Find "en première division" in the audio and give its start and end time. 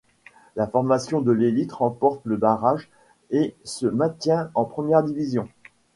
4.55-5.47